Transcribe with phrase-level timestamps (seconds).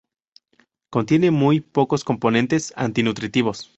[0.89, 3.69] Contiene muy pocos componentes anti nutritivos.